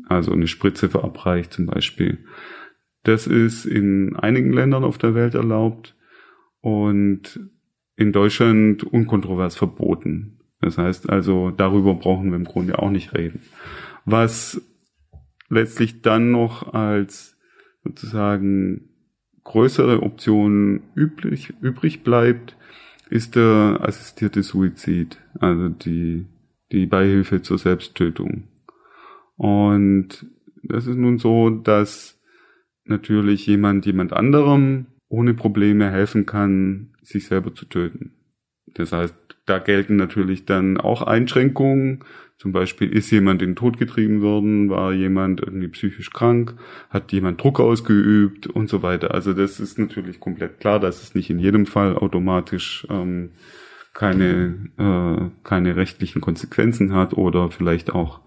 [0.09, 2.19] Also eine Spritze verabreicht zum Beispiel.
[3.05, 5.95] Das ist in einigen Ländern auf der Welt erlaubt
[6.61, 7.39] und
[7.97, 10.41] in Deutschland unkontrovers verboten.
[10.61, 13.43] Das heißt also, darüber brauchen wir im Grunde auch nicht reden.
[14.05, 14.61] Was
[15.49, 17.37] letztlich dann noch als
[17.85, 18.89] sozusagen
[19.45, 22.57] größere Option üblich, übrig bleibt,
[23.11, 26.27] ist der assistierte Suizid, also die,
[26.73, 28.49] die Beihilfe zur Selbsttötung.
[29.37, 30.27] Und
[30.63, 32.21] das ist nun so, dass
[32.85, 38.15] natürlich jemand jemand anderem ohne Probleme helfen kann, sich selber zu töten.
[38.75, 39.15] Das heißt,
[39.47, 42.05] da gelten natürlich dann auch Einschränkungen.
[42.37, 46.55] Zum Beispiel ist jemand in den Tod getrieben worden, war jemand irgendwie psychisch krank,
[46.91, 49.15] hat jemand Druck ausgeübt und so weiter.
[49.15, 53.31] Also das ist natürlich komplett klar, dass es nicht in jedem Fall automatisch ähm,
[53.95, 58.21] keine, äh, keine rechtlichen Konsequenzen hat oder vielleicht auch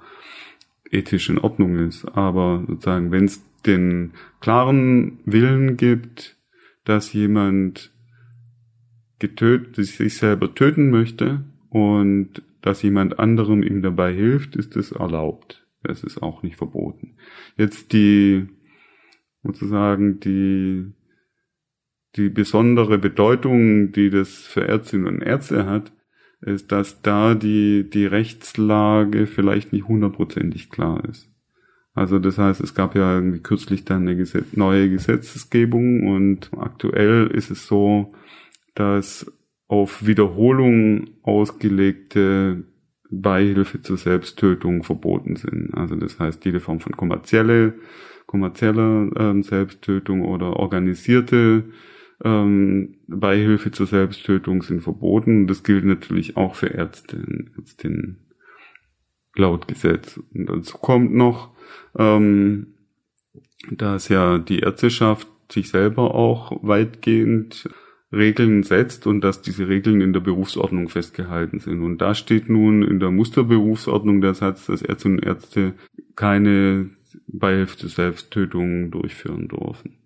[0.90, 2.06] ethisch in Ordnung ist.
[2.06, 6.38] Aber sozusagen, wenn es den klaren Willen gibt,
[6.86, 7.92] dass jemand
[9.20, 15.66] getötet, sich selber töten möchte und dass jemand anderem ihm dabei hilft, ist es erlaubt.
[15.84, 17.14] Es ist auch nicht verboten.
[17.56, 18.48] Jetzt die,
[19.44, 20.92] sozusagen, die,
[22.16, 25.92] die besondere Bedeutung, die das für Ärztinnen und Ärzte hat,
[26.42, 31.30] ist, dass da die, die Rechtslage vielleicht nicht hundertprozentig klar ist.
[31.94, 37.26] Also das heißt, es gab ja irgendwie kürzlich dann eine Gesetz neue Gesetzesgebung und aktuell
[37.28, 38.14] ist es so,
[38.76, 39.32] dass
[39.68, 42.64] auf Wiederholung ausgelegte
[43.10, 45.74] Beihilfe zur Selbsttötung verboten sind.
[45.74, 47.76] Also das heißt, jede Form von kommerzielle,
[48.26, 51.66] kommerzieller ähm, Selbsttötung oder organisierte
[52.24, 55.48] ähm, Beihilfe zur Selbsttötung sind verboten.
[55.48, 57.18] Das gilt natürlich auch für Ärzte
[57.58, 58.28] Ärztinnen
[59.36, 60.20] laut Gesetz.
[60.34, 61.52] Und dazu kommt noch,
[61.98, 62.74] ähm,
[63.72, 67.70] dass ja die Ärzteschaft sich selber auch weitgehend
[68.12, 71.82] Regeln setzt und dass diese Regeln in der Berufsordnung festgehalten sind.
[71.82, 75.74] Und da steht nun in der Musterberufsordnung der Satz, dass Ärzte und Ärzte
[76.16, 76.90] keine
[77.28, 79.98] Beihilfe zur Selbsttötung durchführen dürfen.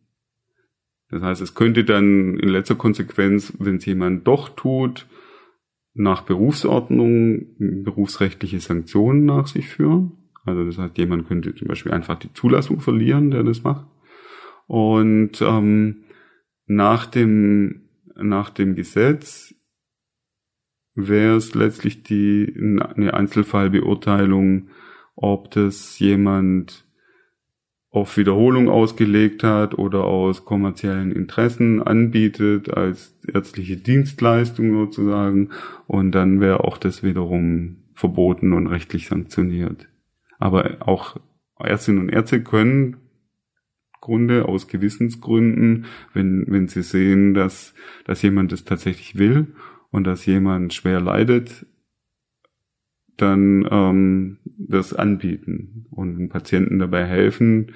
[1.10, 5.08] Das heißt, es könnte dann in letzter Konsequenz, wenn es jemand doch tut,
[5.94, 10.14] nach Berufsordnung berufsrechtliche Sanktionen nach sich führen.
[10.46, 13.86] Also das heißt, jemand könnte zum Beispiel einfach die Zulassung verlieren, der das macht.
[14.68, 16.06] Und ähm,
[16.66, 17.82] nach dem
[18.16, 19.56] nach dem Gesetz
[20.94, 24.70] wäre es letztlich die eine Einzelfallbeurteilung,
[25.16, 26.86] ob das jemand
[27.90, 35.50] auf Wiederholung ausgelegt hat oder aus kommerziellen Interessen anbietet als ärztliche Dienstleistung sozusagen
[35.88, 39.90] und dann wäre auch das wiederum verboten und rechtlich sanktioniert.
[40.40, 41.18] Aber auch
[41.60, 42.98] Ärztinnen und Ärzte können
[44.02, 49.48] Grunde aus Gewissensgründen, wenn, wenn sie sehen, dass, dass jemand es tatsächlich will
[49.92, 51.66] und dass jemand schwer leidet,
[53.16, 57.74] dann ähm, das anbieten und dem Patienten dabei helfen,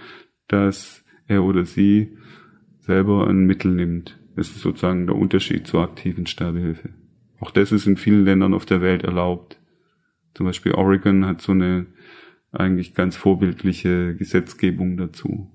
[0.47, 2.17] dass er oder sie
[2.79, 4.19] selber ein Mittel nimmt.
[4.35, 6.89] Das ist sozusagen der Unterschied zur aktiven Sterbehilfe.
[7.39, 9.59] Auch das ist in vielen Ländern auf der Welt erlaubt.
[10.33, 11.85] Zum Beispiel Oregon hat so eine
[12.51, 15.51] eigentlich ganz vorbildliche Gesetzgebung dazu.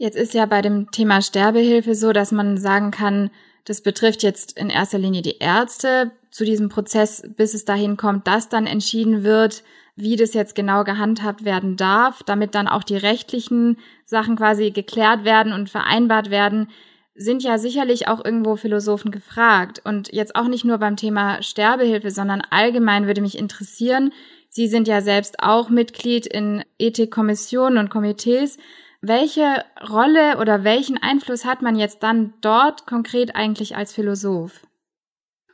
[0.00, 3.28] Jetzt ist ja bei dem Thema Sterbehilfe so, dass man sagen kann,
[3.66, 8.26] das betrifft jetzt in erster Linie die Ärzte zu diesem Prozess, bis es dahin kommt,
[8.26, 9.62] dass dann entschieden wird,
[9.96, 15.24] wie das jetzt genau gehandhabt werden darf, damit dann auch die rechtlichen Sachen quasi geklärt
[15.24, 16.68] werden und vereinbart werden,
[17.14, 19.82] sind ja sicherlich auch irgendwo Philosophen gefragt.
[19.84, 24.14] Und jetzt auch nicht nur beim Thema Sterbehilfe, sondern allgemein würde mich interessieren,
[24.48, 28.58] Sie sind ja selbst auch Mitglied in Ethikkommissionen und Komitees.
[29.02, 34.66] Welche Rolle oder welchen Einfluss hat man jetzt dann dort konkret eigentlich als Philosoph?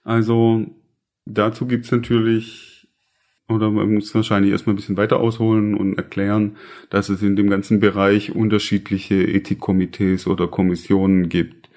[0.02, 0.66] Also
[1.26, 2.88] dazu gibt's natürlich,
[3.48, 6.56] oder man muss wahrscheinlich erstmal ein bisschen weiter ausholen und erklären,
[6.90, 11.70] dass es in dem ganzen Bereich unterschiedliche Ethikkomitees oder Kommissionen gibt.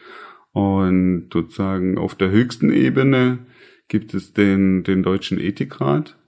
[0.51, 3.39] Und sozusagen auf der höchsten Ebene
[3.87, 6.18] gibt es den, den Deutschen Ethikrat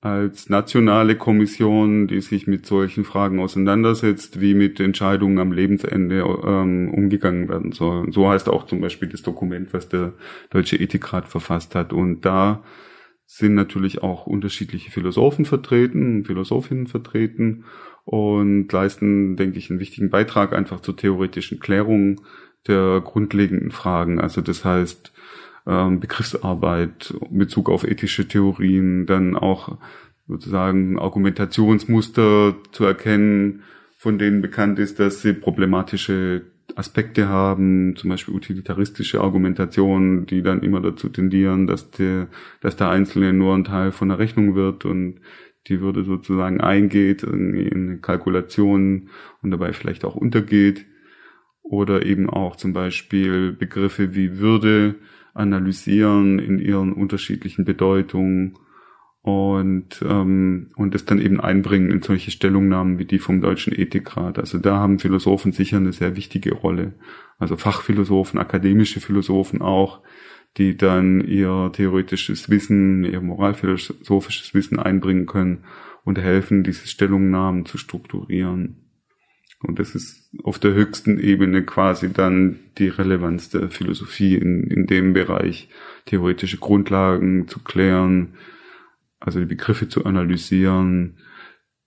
[0.00, 6.94] als nationale Kommission, die sich mit solchen Fragen auseinandersetzt, wie mit Entscheidungen am Lebensende ähm,
[6.94, 8.12] umgegangen werden soll.
[8.12, 10.12] So heißt auch zum Beispiel das Dokument, was der
[10.50, 11.92] Deutsche Ethikrat verfasst hat.
[11.92, 12.62] Und da
[13.26, 17.64] sind natürlich auch unterschiedliche Philosophen vertreten, Philosophinnen vertreten
[18.04, 22.20] und leisten, denke ich, einen wichtigen Beitrag einfach zur theoretischen Klärung
[22.68, 24.20] der grundlegenden Fragen.
[24.20, 25.12] Also das heißt,
[25.68, 29.76] ähm, Begriffsarbeit, Bezug auf ethische Theorien, dann auch
[30.26, 33.62] sozusagen Argumentationsmuster zu erkennen,
[33.96, 40.62] von denen bekannt ist, dass sie problematische Aspekte haben, zum Beispiel utilitaristische Argumentationen, die dann
[40.62, 42.28] immer dazu tendieren, dass der,
[42.60, 45.20] dass der Einzelne nur ein Teil von der Rechnung wird und
[45.66, 49.10] die Würde sozusagen eingeht in, in Kalkulationen
[49.42, 50.86] und dabei vielleicht auch untergeht.
[51.62, 54.94] Oder eben auch zum Beispiel Begriffe wie Würde
[55.34, 58.58] analysieren in ihren unterschiedlichen Bedeutungen
[59.22, 64.38] und ähm, und es dann eben einbringen in solche Stellungnahmen wie die vom Deutschen Ethikrat.
[64.38, 66.94] Also da haben Philosophen sicher eine sehr wichtige Rolle.
[67.38, 70.02] Also Fachphilosophen, akademische Philosophen auch,
[70.56, 75.64] die dann ihr theoretisches Wissen, ihr moralphilosophisches Wissen einbringen können
[76.04, 78.87] und helfen, diese Stellungnahmen zu strukturieren.
[79.60, 84.86] Und das ist auf der höchsten Ebene quasi dann die Relevanz der Philosophie in, in
[84.86, 85.68] dem Bereich,
[86.06, 88.34] theoretische Grundlagen zu klären,
[89.18, 91.18] also die Begriffe zu analysieren,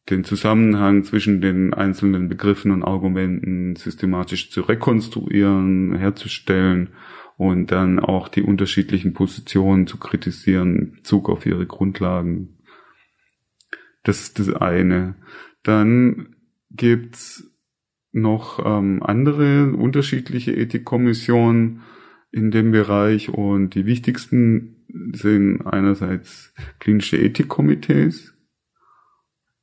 [0.09, 6.89] den Zusammenhang zwischen den einzelnen Begriffen und Argumenten systematisch zu rekonstruieren, herzustellen
[7.37, 12.57] und dann auch die unterschiedlichen Positionen zu kritisieren in Bezug auf ihre Grundlagen.
[14.03, 15.15] Das ist das eine.
[15.63, 16.35] Dann
[16.71, 17.50] gibt's
[18.11, 21.81] noch ähm, andere unterschiedliche Ethikkommissionen
[22.31, 24.77] in dem Bereich und die wichtigsten
[25.13, 28.33] sind einerseits klinische Ethikkomitees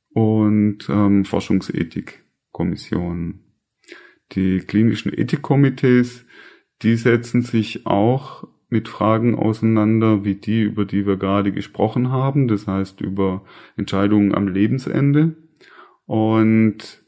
[0.09, 3.43] und ähm, Forschungsethikkommissionen.
[4.33, 6.25] Die klinischen Ethikkomitees,
[6.81, 12.47] die setzen sich auch mit Fragen auseinander, wie die, über die wir gerade gesprochen haben,
[12.47, 13.43] das heißt über
[13.75, 15.35] Entscheidungen am Lebensende.
[16.05, 17.03] Und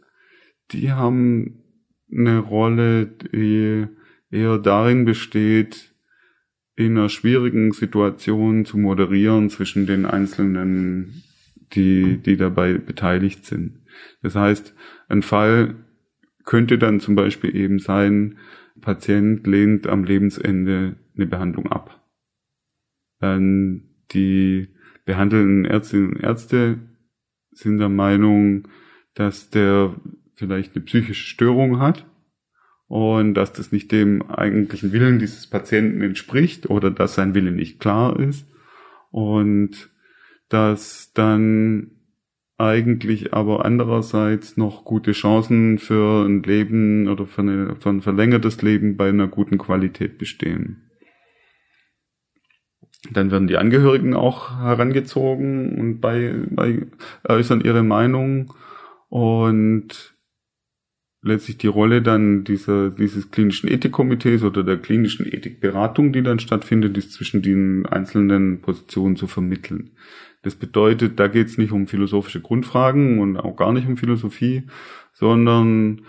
[0.72, 1.64] die haben
[2.12, 3.88] eine Rolle, die
[4.30, 5.94] eher darin besteht,
[6.76, 11.24] in einer schwierigen Situation zu moderieren zwischen den Einzelnen,
[11.74, 13.80] die, die dabei beteiligt sind.
[14.22, 14.74] Das heißt,
[15.10, 15.76] ein Fall
[16.44, 18.38] könnte dann zum Beispiel eben sein,
[18.80, 22.02] Patient lehnt am Lebensende eine Behandlung ab.
[23.20, 24.70] Dann die
[25.06, 26.80] behandelnden Ärztinnen und Ärzte
[27.52, 28.68] sind der Meinung,
[29.14, 29.96] dass der
[30.36, 32.06] vielleicht eine psychische Störung hat
[32.88, 37.80] und dass das nicht dem eigentlichen Willen dieses Patienten entspricht oder dass sein Wille nicht
[37.80, 38.46] klar ist
[39.12, 39.90] und
[40.50, 41.92] dass dann
[42.58, 48.62] eigentlich aber andererseits noch gute Chancen für ein Leben oder für, eine, für ein verlängertes
[48.62, 50.92] Leben bei einer guten Qualität bestehen.
[53.10, 56.86] Dann werden die Angehörigen auch herangezogen und bei, bei
[57.28, 58.54] äußern ihre Meinung
[59.10, 60.11] und
[61.24, 66.98] letztlich die Rolle dann dieser, dieses klinischen Ethikkomitees oder der klinischen Ethikberatung, die dann stattfindet,
[66.98, 69.92] ist zwischen den einzelnen Positionen zu vermitteln.
[70.42, 74.64] Das bedeutet, da geht es nicht um philosophische Grundfragen und auch gar nicht um Philosophie,
[75.14, 76.02] sondern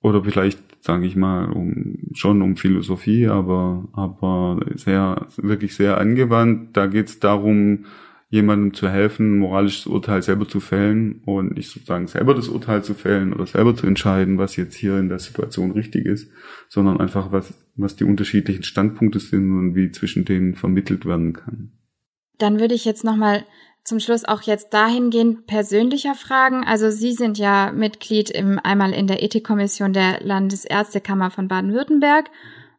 [0.00, 6.76] oder vielleicht sage ich mal um schon um Philosophie, aber aber sehr wirklich sehr angewandt.
[6.76, 7.86] Da geht es darum,
[8.28, 12.94] jemandem zu helfen, moralisches Urteil selber zu fällen und nicht sozusagen selber das Urteil zu
[12.94, 16.30] fällen oder selber zu entscheiden, was jetzt hier in der Situation richtig ist,
[16.68, 21.72] sondern einfach was, was die unterschiedlichen Standpunkte sind und wie zwischen denen vermittelt werden kann.
[22.38, 23.44] Dann würde ich jetzt nochmal
[23.84, 26.64] zum Schluss auch jetzt dahingehend persönlicher Fragen.
[26.64, 32.30] Also Sie sind ja Mitglied im, einmal in der Ethikkommission der Landesärztekammer von Baden-Württemberg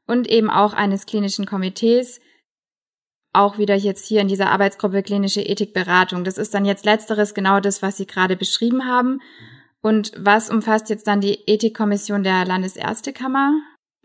[0.08, 2.20] und eben auch eines klinischen Komitees
[3.36, 6.24] auch wieder jetzt hier in dieser Arbeitsgruppe klinische Ethikberatung.
[6.24, 9.20] Das ist dann jetzt letzteres genau das, was Sie gerade beschrieben haben.
[9.82, 13.54] Und was umfasst jetzt dann die Ethikkommission der Landesärztekammer?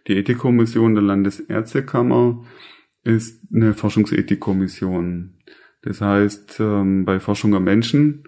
[0.06, 2.44] Die Ethikkommission der Landesärztekammer
[3.02, 5.38] ist eine Forschungsethikkommission.
[5.82, 8.24] Das heißt, ähm, bei Forschung am Menschen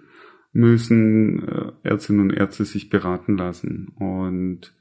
[0.51, 3.89] müssen äh, Ärztinnen und Ärzte sich beraten lassen.
[3.99, 4.73] Und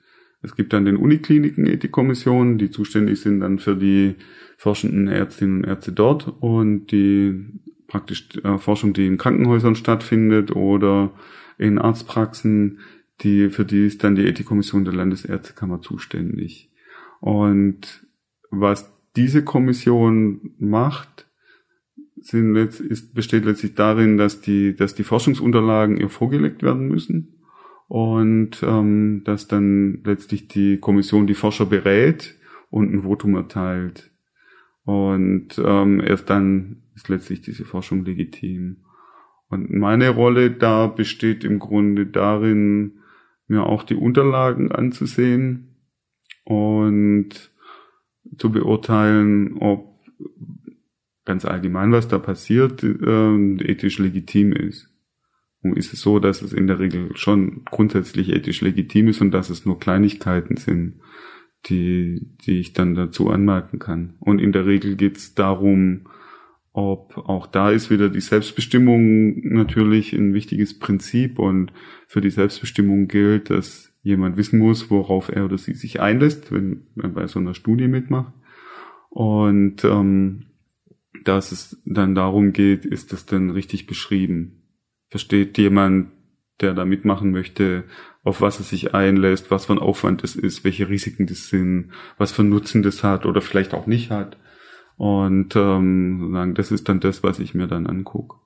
[0.42, 4.16] es gibt dann den Unikliniken Ethikkommissionen, die zuständig sind dann für die
[4.56, 7.46] forschenden Ärztinnen und Ärzte dort und die
[7.86, 11.12] praktisch äh, Forschung, die in Krankenhäusern stattfindet oder
[11.58, 12.80] in Arztpraxen,
[13.20, 16.70] die, für die ist dann die Ethikkommission der Landesärztekammer zuständig.
[17.20, 18.04] Und
[18.50, 21.28] was diese Kommission macht,
[22.16, 27.41] sind ist, besteht letztlich darin, dass die, dass die Forschungsunterlagen ihr vorgelegt werden müssen
[27.92, 32.34] und ähm, dass dann letztlich die Kommission die Forscher berät
[32.70, 34.10] und ein Votum erteilt.
[34.84, 38.78] Und ähm, erst dann ist letztlich diese Forschung legitim.
[39.50, 43.00] Und meine Rolle da besteht im Grunde darin,
[43.46, 45.76] mir auch die Unterlagen anzusehen
[46.44, 47.52] und
[48.38, 50.00] zu beurteilen, ob
[51.26, 54.91] ganz allgemein, was da passiert, äh, ethisch legitim ist.
[55.62, 59.48] Ist es so, dass es in der Regel schon grundsätzlich ethisch legitim ist und dass
[59.48, 61.00] es nur Kleinigkeiten sind,
[61.66, 64.14] die, die ich dann dazu anmerken kann.
[64.18, 66.08] Und in der Regel geht es darum,
[66.72, 71.72] ob auch da ist wieder die Selbstbestimmung natürlich ein wichtiges Prinzip und
[72.08, 76.86] für die Selbstbestimmung gilt, dass jemand wissen muss, worauf er oder sie sich einlässt, wenn
[77.00, 78.32] er bei so einer Studie mitmacht.
[79.10, 80.46] Und ähm,
[81.24, 84.61] dass es dann darum geht, ist das denn richtig beschrieben?
[85.12, 86.08] Versteht jemand,
[86.62, 87.84] der da mitmachen möchte,
[88.24, 91.92] auf was er sich einlässt, was für ein Aufwand es ist, welche Risiken das sind,
[92.16, 94.38] was für Nutzen das hat oder vielleicht auch nicht hat.
[94.96, 98.36] Und ähm, das ist dann das, was ich mir dann angucke.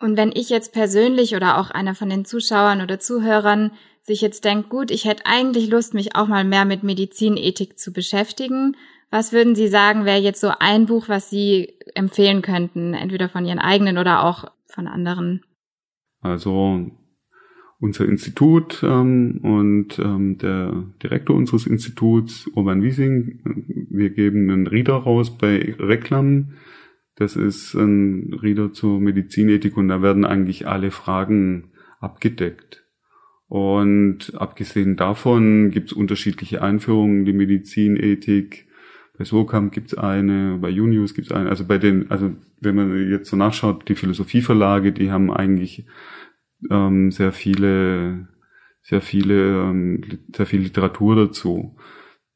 [0.00, 3.70] Und wenn ich jetzt persönlich oder auch einer von den Zuschauern oder Zuhörern
[4.02, 7.92] sich jetzt denkt, gut, ich hätte eigentlich Lust, mich auch mal mehr mit Medizinethik zu
[7.92, 8.76] beschäftigen,
[9.12, 13.46] was würden Sie sagen, wäre jetzt so ein Buch, was Sie empfehlen könnten, entweder von
[13.46, 15.44] Ihren eigenen oder auch von anderen?
[16.20, 16.90] Also
[17.80, 23.40] unser Institut ähm, und ähm, der Direktor unseres Instituts, Urban Wiesing,
[23.90, 26.52] wir geben einen Reader raus bei Reklam.
[27.16, 32.84] Das ist ein Reader zur Medizinethik und da werden eigentlich alle Fragen abgedeckt.
[33.48, 38.68] Und abgesehen davon gibt es unterschiedliche Einführungen in die Medizinethik.
[39.20, 41.50] Bei SOCAM gibt es eine, bei Junius gibt es eine.
[41.50, 45.84] Also bei den, also wenn man jetzt so nachschaut, die Philosophieverlage, die haben eigentlich
[46.70, 48.28] ähm, sehr viele,
[48.80, 50.00] sehr viele, ähm,
[50.34, 51.76] sehr viel Literatur dazu.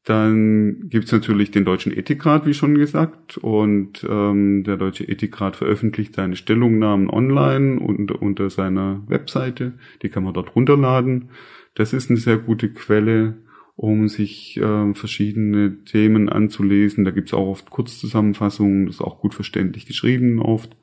[0.03, 6.13] Dann gibt's natürlich den Deutschen Ethikrat, wie schon gesagt, und ähm, der Deutsche Ethikrat veröffentlicht
[6.13, 9.73] seine Stellungnahmen online und unter seiner Webseite.
[10.03, 11.29] Die kann man dort runterladen.
[11.73, 13.37] Das ist eine sehr gute Quelle,
[13.75, 17.03] um sich äh, verschiedene Themen anzulesen.
[17.03, 20.75] Da gibt's auch oft Kurzzusammenfassungen, das ist auch gut verständlich geschrieben oft.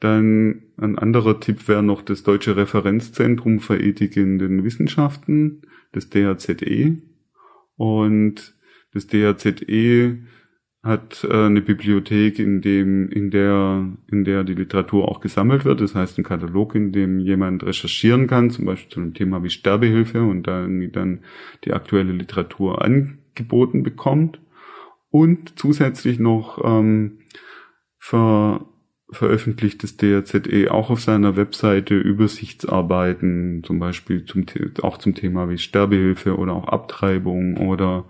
[0.00, 5.62] Dann ein anderer Tipp wäre noch das Deutsche Referenzzentrum für Ethik in den Wissenschaften,
[5.92, 6.98] das DHZE.
[7.76, 8.54] Und
[8.92, 10.18] das DHZE
[10.82, 15.80] hat äh, eine Bibliothek, in dem, in der, in der die Literatur auch gesammelt wird.
[15.80, 19.50] Das heißt, ein Katalog, in dem jemand recherchieren kann, zum Beispiel zu einem Thema wie
[19.50, 21.20] Sterbehilfe und dann, dann
[21.64, 24.40] die aktuelle Literatur angeboten bekommt.
[25.10, 27.20] Und zusätzlich noch ähm,
[27.98, 28.66] für
[29.10, 34.44] veröffentlicht das DRZE auch auf seiner Webseite Übersichtsarbeiten, zum Beispiel zum,
[34.82, 38.04] auch zum Thema wie Sterbehilfe oder auch Abtreibung oder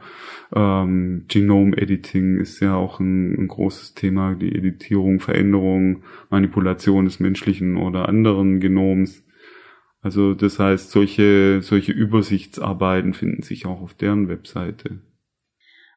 [0.54, 7.76] ähm, Genome-Editing ist ja auch ein, ein großes Thema, die Editierung, Veränderung, Manipulation des menschlichen
[7.76, 9.22] oder anderen Genoms.
[10.00, 15.00] Also das heißt, solche, solche Übersichtsarbeiten finden sich auch auf deren Webseite.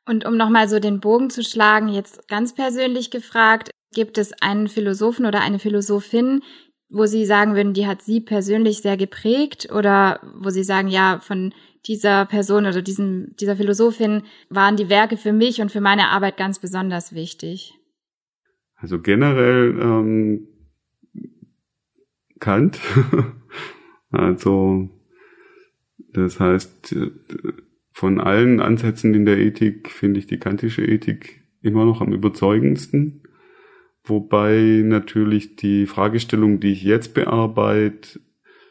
[0.05, 4.67] Und um nochmal so den Bogen zu schlagen, jetzt ganz persönlich gefragt, Gibt es einen
[4.67, 6.41] Philosophen oder eine Philosophin,
[6.89, 11.19] wo Sie sagen würden, die hat Sie persönlich sehr geprägt oder wo Sie sagen, ja,
[11.19, 11.53] von
[11.87, 16.37] dieser Person oder diesem, dieser Philosophin waren die Werke für mich und für meine Arbeit
[16.37, 17.73] ganz besonders wichtig?
[18.75, 20.47] Also generell ähm,
[22.39, 22.79] Kant.
[24.11, 24.89] also
[26.13, 26.95] das heißt,
[27.91, 33.20] von allen Ansätzen in der Ethik finde ich die kantische Ethik immer noch am überzeugendsten.
[34.03, 38.19] Wobei natürlich die Fragestellungen, die ich jetzt bearbeite,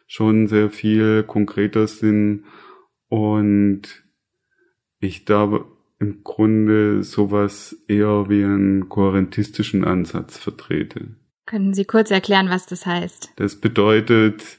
[0.07, 2.45] schon sehr viel konkreter sind
[3.09, 3.83] und
[4.99, 5.65] ich da
[6.01, 11.15] im Grunde sowas eher wie einen kohärentistischen Ansatz vertrete.
[11.47, 13.33] Können Sie kurz erklären, was das heißt?
[13.37, 14.59] Das bedeutet,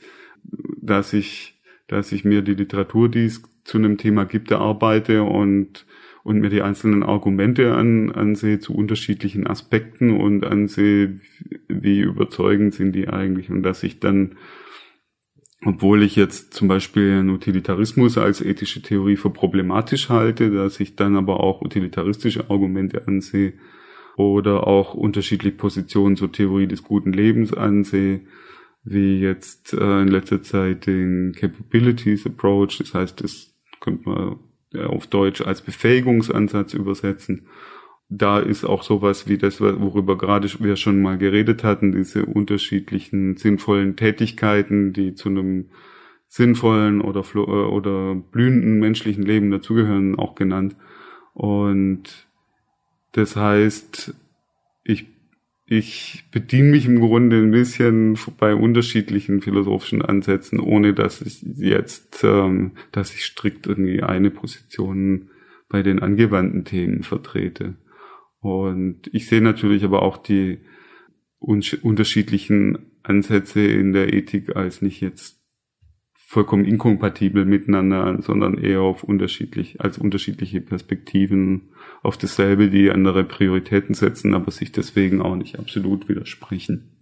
[0.81, 5.85] dass ich, dass ich mir die Literatur, die es zu einem Thema gibt, erarbeite und
[6.23, 11.19] und mir die einzelnen Argumente an, ansehe zu unterschiedlichen Aspekten und ansehe,
[11.67, 13.49] wie überzeugend sind die eigentlich.
[13.49, 14.37] Und dass ich dann,
[15.65, 20.95] obwohl ich jetzt zum Beispiel einen Utilitarismus als ethische Theorie für problematisch halte, dass ich
[20.95, 23.53] dann aber auch utilitaristische Argumente ansehe
[24.15, 28.21] oder auch unterschiedliche Positionen zur Theorie des guten Lebens ansehe,
[28.83, 34.35] wie jetzt äh, in letzter Zeit den Capabilities Approach, das heißt, das könnte man
[34.75, 37.47] auf Deutsch als Befähigungsansatz übersetzen.
[38.09, 43.37] Da ist auch sowas wie das, worüber gerade wir schon mal geredet hatten, diese unterschiedlichen
[43.37, 45.69] sinnvollen Tätigkeiten, die zu einem
[46.27, 50.75] sinnvollen oder, äh, oder blühenden menschlichen Leben dazugehören, auch genannt.
[51.33, 52.27] Und
[53.13, 54.13] das heißt,
[54.83, 55.07] ich
[55.71, 62.25] ich bediene mich im Grunde ein bisschen bei unterschiedlichen philosophischen Ansätzen, ohne dass ich jetzt,
[62.25, 65.29] ähm, dass ich strikt irgendwie eine Position
[65.69, 67.75] bei den angewandten Themen vertrete.
[68.41, 70.59] Und ich sehe natürlich aber auch die
[71.39, 75.40] unterschiedlichen Ansätze in der Ethik als nicht jetzt
[76.31, 81.73] vollkommen inkompatibel miteinander, sondern eher auf unterschiedlich, als unterschiedliche Perspektiven
[82.03, 86.97] auf dasselbe, die andere Prioritäten setzen, aber sich deswegen auch nicht absolut widersprechen.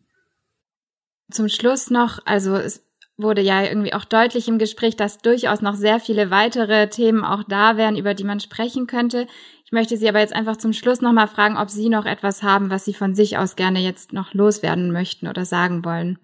[1.29, 2.83] Zum Schluss noch, also es
[3.17, 7.43] wurde ja irgendwie auch deutlich im Gespräch, dass durchaus noch sehr viele weitere Themen auch
[7.43, 9.27] da wären, über die man sprechen könnte.
[9.63, 12.71] Ich möchte Sie aber jetzt einfach zum Schluss nochmal fragen, ob Sie noch etwas haben,
[12.71, 16.17] was Sie von sich aus gerne jetzt noch loswerden möchten oder sagen wollen.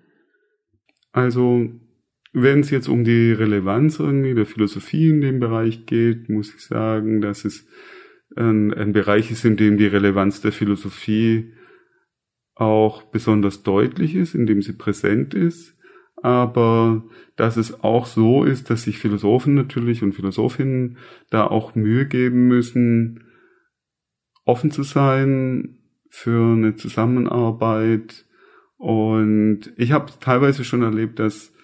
[1.12, 1.70] Also
[2.36, 6.62] wenn es jetzt um die Relevanz irgendwie der Philosophie in dem Bereich geht, muss ich
[6.62, 7.66] sagen, dass es
[8.36, 11.54] ein, ein Bereich ist, in dem die Relevanz der Philosophie
[12.54, 15.78] auch besonders deutlich ist, in dem sie präsent ist,
[16.22, 17.06] aber
[17.38, 20.98] dass es auch so ist, dass sich Philosophen natürlich und Philosophinnen
[21.30, 23.24] da auch Mühe geben müssen,
[24.44, 25.78] offen zu sein
[26.10, 28.26] für eine Zusammenarbeit.
[28.78, 31.55] Und ich habe teilweise schon erlebt, dass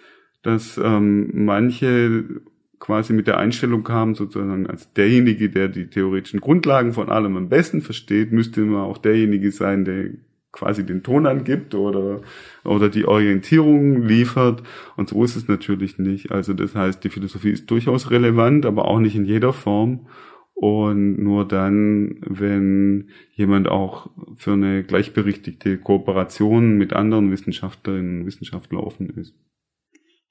[0.44, 2.42] dass ähm, manche
[2.80, 7.48] quasi mit der Einstellung kamen, sozusagen als derjenige, der die theoretischen Grundlagen von allem am
[7.48, 10.10] besten versteht, müsste man auch derjenige sein, der
[10.52, 12.22] quasi den Ton angibt oder,
[12.66, 14.64] oder die Orientierung liefert.
[14.98, 16.32] Und so ist es natürlich nicht.
[16.32, 20.08] Also das heißt, die Philosophie ist durchaus relevant, aber auch nicht in jeder Form.
[20.54, 28.82] Und nur dann, wenn jemand auch für eine gleichberechtigte Kooperation mit anderen Wissenschaftlerinnen und Wissenschaftlern
[28.82, 29.34] offen ist.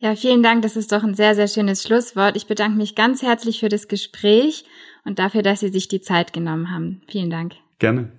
[0.02, 0.62] Ja, vielen Dank.
[0.62, 2.34] Das ist doch ein sehr, sehr schönes Schlusswort.
[2.34, 4.64] Ich bedanke mich ganz herzlich für das Gespräch
[5.04, 7.02] und dafür, dass Sie sich die Zeit genommen haben.
[7.06, 7.54] Vielen Dank.
[7.78, 8.10] Gerne.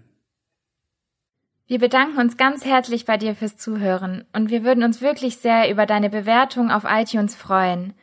[1.65, 5.71] Wir bedanken uns ganz herzlich bei dir fürs Zuhören und wir würden uns wirklich sehr
[5.71, 7.93] über deine Bewertung auf iTunes freuen.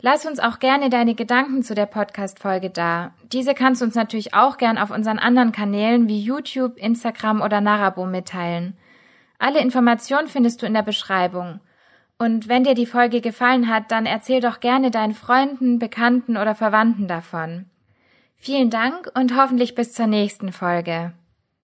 [0.00, 3.14] Lass uns auch gerne deine Gedanken zu der Podcast-Folge da.
[3.32, 7.62] Diese kannst du uns natürlich auch gern auf unseren anderen Kanälen wie YouTube, Instagram oder
[7.62, 8.76] Narabo mitteilen.
[9.38, 11.60] Alle Informationen findest du in der Beschreibung.
[12.24, 16.54] Und wenn dir die Folge gefallen hat, dann erzähl doch gerne deinen Freunden, Bekannten oder
[16.54, 17.66] Verwandten davon.
[18.38, 21.12] Vielen Dank und hoffentlich bis zur nächsten Folge.